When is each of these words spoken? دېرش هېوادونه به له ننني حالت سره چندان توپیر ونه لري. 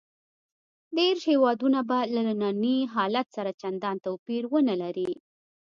دېرش 0.97 1.21
هېوادونه 1.31 1.79
به 1.89 1.99
له 2.13 2.21
ننني 2.27 2.77
حالت 2.95 3.27
سره 3.35 3.51
چندان 3.61 3.95
توپیر 4.05 4.43
ونه 4.51 4.75
لري. 4.81 5.11